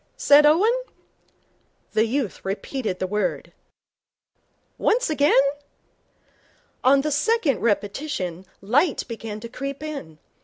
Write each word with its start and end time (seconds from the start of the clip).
said 0.17 0.47
Owen. 0.47 0.73
The 1.91 2.07
youth 2.07 2.43
repeated 2.43 2.97
the 2.97 3.05
word. 3.05 3.53
'Once 4.79 5.11
again.' 5.11 5.51
On 6.83 7.01
the 7.01 7.11
second 7.11 7.59
repetition 7.59 8.47
light 8.61 9.07
began 9.07 9.39
to 9.41 9.47
creep 9.47 9.83
in. 9.83 10.17